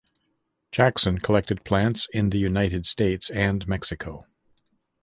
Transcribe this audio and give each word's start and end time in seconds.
Jackson 0.71 1.19
collected 1.19 1.63
plants 1.63 2.07
in 2.11 2.31
the 2.31 2.39
United 2.39 2.87
States 2.87 3.29
and 3.29 3.67
Mexico. 3.67 4.25